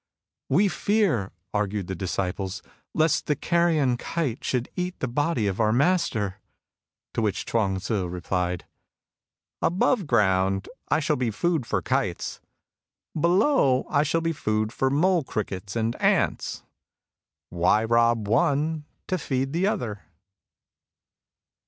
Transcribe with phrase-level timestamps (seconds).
[0.49, 5.59] "We fear," argued the disciples, '* lest the carrion kite should eat the body of
[5.59, 6.39] our Master;
[7.09, 8.65] '^ to which Chuang Tzu replied:"
[9.61, 12.41] Above ground I shall be food for kites;
[13.13, 16.63] below I shall be food for mole crickets and ants.
[17.51, 20.01] Why rob one to feed the other